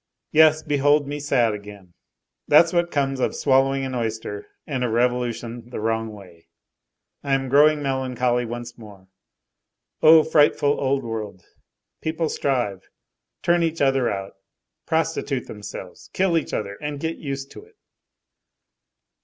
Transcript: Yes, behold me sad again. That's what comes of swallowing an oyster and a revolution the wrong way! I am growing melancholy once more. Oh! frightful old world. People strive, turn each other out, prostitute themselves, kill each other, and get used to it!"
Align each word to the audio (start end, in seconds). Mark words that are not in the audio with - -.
Yes, 0.31 0.63
behold 0.63 1.07
me 1.07 1.19
sad 1.19 1.53
again. 1.53 1.93
That's 2.47 2.73
what 2.73 2.89
comes 2.89 3.19
of 3.19 3.35
swallowing 3.35 3.85
an 3.85 3.93
oyster 3.93 4.47
and 4.65 4.83
a 4.83 4.89
revolution 4.89 5.69
the 5.69 5.79
wrong 5.79 6.11
way! 6.11 6.47
I 7.23 7.35
am 7.35 7.49
growing 7.49 7.83
melancholy 7.83 8.43
once 8.43 8.79
more. 8.79 9.09
Oh! 10.01 10.23
frightful 10.23 10.79
old 10.81 11.03
world. 11.03 11.43
People 12.01 12.29
strive, 12.29 12.89
turn 13.43 13.61
each 13.61 13.79
other 13.79 14.09
out, 14.09 14.33
prostitute 14.87 15.45
themselves, 15.45 16.09
kill 16.13 16.35
each 16.35 16.51
other, 16.51 16.79
and 16.81 16.99
get 16.99 17.17
used 17.17 17.51
to 17.51 17.63
it!" 17.63 17.75